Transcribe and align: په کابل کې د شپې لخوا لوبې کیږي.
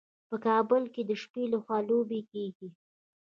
په 0.29 0.35
کابل 0.45 0.83
کې 0.93 1.01
د 1.05 1.11
شپې 1.21 1.43
لخوا 1.53 1.77
لوبې 1.89 2.21
کیږي. 2.31 2.69